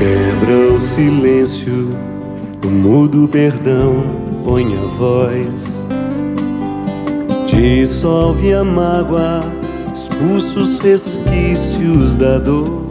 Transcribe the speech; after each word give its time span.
Quebra 0.00 0.72
o 0.72 0.80
silêncio, 0.80 1.90
o 2.64 2.70
mudo 2.70 3.28
perdão 3.28 4.02
põe 4.46 4.64
a 4.64 4.86
voz. 4.96 5.84
Dissolve 7.46 8.54
a 8.54 8.64
mágoa, 8.64 9.40
expulsa 9.92 10.58
os 10.58 10.78
resquícios 10.78 12.16
da 12.16 12.38
dor. 12.38 12.86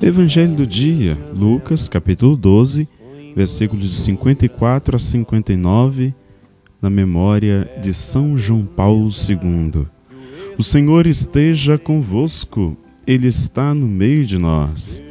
Evangelho 0.00 0.54
do 0.54 0.66
dia, 0.66 1.18
Lucas, 1.34 1.90
capítulo 1.90 2.34
12, 2.34 2.88
versículos 3.36 3.84
de 3.84 3.92
54 3.96 4.96
a 4.96 4.98
59, 4.98 6.14
na 6.80 6.88
memória 6.88 7.70
de 7.82 7.92
São 7.92 8.34
João 8.38 8.64
Paulo 8.64 9.10
II. 9.10 9.86
O 10.56 10.62
Senhor 10.62 11.06
esteja 11.06 11.76
convosco, 11.76 12.74
Ele 13.06 13.28
está 13.28 13.74
no 13.74 13.86
meio 13.86 14.24
de 14.24 14.38
nós. 14.38 15.06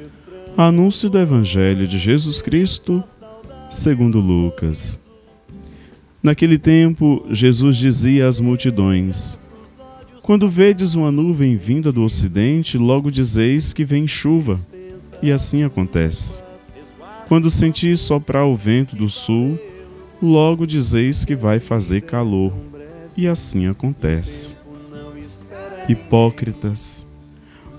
Anúncio 0.60 1.08
do 1.08 1.20
Evangelho 1.20 1.86
de 1.86 2.00
Jesus 2.00 2.42
Cristo, 2.42 3.04
segundo 3.70 4.20
Lucas. 4.20 5.00
Naquele 6.24 6.58
tempo, 6.58 7.24
Jesus 7.30 7.78
dizia 7.78 8.28
às 8.28 8.40
multidões: 8.40 9.40
Quando 10.24 10.50
vedes 10.50 10.96
uma 10.96 11.12
nuvem 11.12 11.56
vinda 11.56 11.92
do 11.92 12.04
ocidente, 12.04 12.76
logo 12.76 13.12
dizeis 13.12 13.72
que 13.72 13.86
vem 13.86 14.08
chuva 14.08 14.60
e 15.22 15.32
assim 15.32 15.62
acontece. 15.62 16.44
Quando 17.28 17.52
sentis 17.52 18.00
soprar 18.00 18.48
o 18.48 18.58
vento 18.58 18.96
do 18.96 19.12
sul, 19.12 19.60
logo 20.20 20.66
dizeis 20.66 21.24
que 21.24 21.36
vai 21.36 21.60
fazer 21.60 22.02
calor, 22.02 22.52
e 23.16 23.28
assim 23.28 23.68
acontece. 23.68 24.58
Hipócritas, 25.88 27.06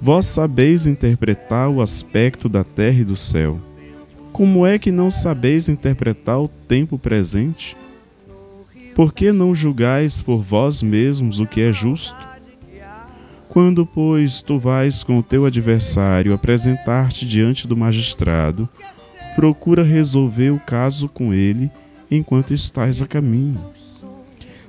vós 0.01 0.27
sabeis 0.27 0.87
interpretar 0.87 1.69
o 1.69 1.83
aspecto 1.83 2.49
da 2.49 2.63
terra 2.63 3.01
e 3.01 3.05
do 3.05 3.17
céu. 3.17 3.61
Como 4.33 4.67
é 4.67 4.79
que 4.79 4.93
não 4.93 5.11
sabeis 5.11 5.69
interpretar 5.69 6.41
o 6.41 6.49
tempo 6.49 6.99
presente? 6.99 7.77
Por 8.95 9.13
que 9.13 9.33
não 9.33 9.55
julgais 9.55 10.21
por 10.21 10.39
vós 10.43 10.83
mesmos 10.83 11.41
o 11.41 11.47
que 11.47 11.61
é 11.61 11.73
justo? 11.73 12.17
Quando, 13.49 13.87
pois, 13.87 14.41
tu 14.41 14.59
vais 14.59 15.03
com 15.03 15.19
o 15.19 15.23
teu 15.23 15.47
adversário 15.47 16.33
apresentar-te 16.33 17.27
diante 17.27 17.67
do 17.67 17.77
magistrado, 17.77 18.69
procura 19.35 19.83
resolver 19.83 20.51
o 20.51 20.61
caso 20.61 21.09
com 21.09 21.33
ele 21.33 21.71
enquanto 22.11 22.53
estás 22.53 23.01
a 23.01 23.07
caminho. 23.07 23.61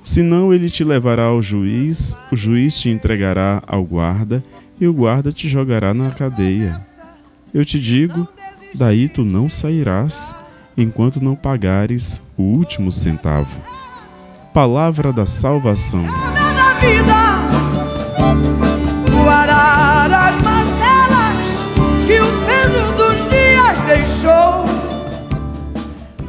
Senão 0.04 0.54
ele 0.54 0.70
te 0.70 0.84
levará 0.84 1.24
ao 1.24 1.42
juiz, 1.42 2.18
o 2.32 2.36
juiz 2.36 2.80
te 2.80 2.90
entregará 2.90 3.62
ao 3.68 3.84
guarda 3.84 4.44
e 4.80 4.88
o 4.88 4.94
guarda 4.94 5.32
te 5.32 5.48
jogará 5.48 5.94
na 5.94 6.10
cadeia. 6.12 6.80
Eu 7.54 7.66
te 7.66 7.80
digo, 7.80 8.28
daí 8.74 9.10
tu 9.10 9.24
não 9.26 9.50
sairás 9.50 10.36
enquanto 10.78 11.22
não 11.22 11.36
pagares 11.36 12.22
o 12.38 12.44
último 12.44 12.92
centavo. 12.92 13.50
Palavra 14.54 15.12
da 15.12 15.26
salvação. 15.26 16.06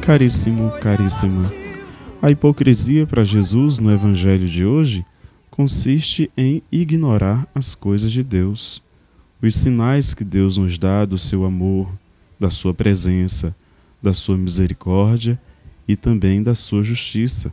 Caríssimo, 0.01 0.71
caríssima, 0.81 1.60
a 2.21 2.29
hipocrisia 2.29 3.07
para 3.07 3.23
Jesus 3.23 3.79
no 3.79 3.91
Evangelho 3.91 4.47
de 4.47 4.63
hoje 4.63 5.03
consiste 5.49 6.31
em 6.37 6.61
ignorar 6.71 7.47
as 7.55 7.73
coisas 7.73 8.11
de 8.11 8.21
Deus, 8.23 8.81
os 9.41 9.55
sinais 9.55 10.13
que 10.13 10.23
Deus 10.23 10.55
nos 10.55 10.77
dá 10.77 11.03
do 11.03 11.17
seu 11.17 11.43
amor, 11.43 11.91
da 12.39 12.51
sua 12.51 12.75
presença, 12.75 13.55
da 13.99 14.13
sua 14.13 14.37
misericórdia 14.37 15.41
e 15.87 15.95
também 15.95 16.43
da 16.43 16.53
sua 16.53 16.83
justiça. 16.83 17.51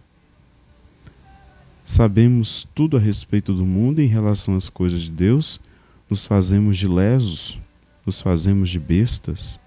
Sabemos 1.82 2.69
tudo 2.75 2.98
a 2.98 3.00
respeito 3.00 3.54
do 3.54 3.64
mundo 3.64 4.00
em 4.00 4.06
relação 4.06 4.54
às 4.54 4.69
coisas 4.69 5.00
de 5.00 5.10
Deus, 5.10 5.59
nos 6.10 6.26
fazemos 6.26 6.76
de 6.76 6.87
lesos, 6.87 7.59
nos 8.04 8.20
fazemos 8.20 8.69
de 8.69 8.78
bestas 8.78 9.59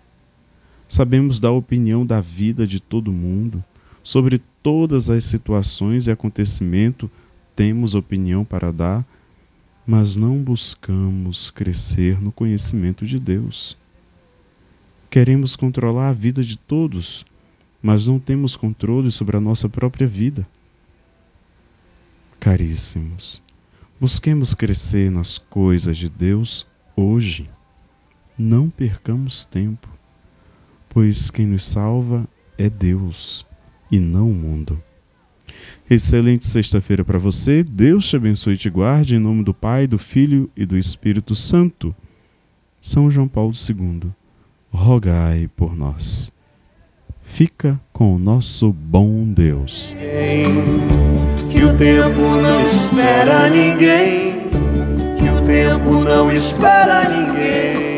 Sabemos 0.91 1.39
da 1.39 1.49
opinião 1.49 2.05
da 2.05 2.19
vida 2.19 2.67
de 2.67 2.77
todo 2.77 3.13
mundo, 3.13 3.63
sobre 4.03 4.41
todas 4.61 5.09
as 5.09 5.25
situações 5.25 6.07
e 6.07 6.11
acontecimentos 6.11 7.09
temos 7.55 7.95
opinião 7.95 8.43
para 8.43 8.71
dar, 8.71 9.05
mas 9.85 10.15
não 10.15 10.37
buscamos 10.41 11.49
crescer 11.51 12.21
no 12.21 12.31
conhecimento 12.31 13.05
de 13.05 13.19
Deus. 13.19 13.77
Queremos 15.09 15.55
controlar 15.55 16.09
a 16.09 16.13
vida 16.13 16.43
de 16.43 16.57
todos, 16.57 17.25
mas 17.81 18.07
não 18.07 18.19
temos 18.19 18.55
controle 18.55 19.11
sobre 19.11 19.37
a 19.37 19.41
nossa 19.41 19.67
própria 19.67 20.07
vida. 20.07 20.47
Caríssimos, 22.39 23.43
busquemos 23.99 24.53
crescer 24.53 25.11
nas 25.11 25.37
coisas 25.37 25.97
de 25.97 26.09
Deus 26.09 26.65
hoje. 26.95 27.49
Não 28.37 28.69
percamos 28.69 29.45
tempo 29.45 29.87
pois 30.93 31.31
quem 31.31 31.45
nos 31.45 31.65
salva 31.65 32.27
é 32.57 32.69
Deus 32.69 33.45
e 33.91 33.99
não 33.99 34.29
o 34.29 34.33
mundo. 34.33 34.81
Excelente 35.89 36.47
sexta-feira 36.47 37.03
para 37.03 37.19
você. 37.19 37.63
Deus 37.63 38.07
te 38.07 38.15
abençoe 38.15 38.53
e 38.53 38.57
te 38.57 38.69
guarde 38.69 39.15
em 39.15 39.19
nome 39.19 39.43
do 39.43 39.53
Pai, 39.53 39.85
do 39.85 39.97
Filho 39.97 40.49
e 40.55 40.65
do 40.65 40.77
Espírito 40.77 41.35
Santo. 41.35 41.93
São 42.79 43.11
João 43.11 43.27
Paulo 43.27 43.51
II, 43.53 44.09
rogai 44.71 45.49
por 45.55 45.75
nós. 45.75 46.31
Fica 47.21 47.79
com 47.91 48.15
o 48.15 48.19
nosso 48.19 48.71
bom 48.71 49.25
Deus. 49.31 49.95
Que 51.51 51.63
o 51.63 51.77
tempo 51.77 52.21
não 52.41 52.65
espera 52.65 53.49
ninguém, 53.49 54.47
que 55.17 55.29
o 55.29 55.45
tempo 55.45 56.03
não 56.03 56.31
espera 56.31 57.09
ninguém 57.09 57.90